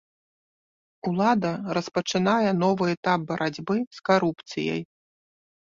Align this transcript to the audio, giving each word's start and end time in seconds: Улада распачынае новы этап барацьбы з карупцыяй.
Улада 1.09 1.51
распачынае 1.77 2.49
новы 2.63 2.83
этап 2.95 3.19
барацьбы 3.35 3.75
з 4.01 4.05
карупцыяй. 4.13 4.81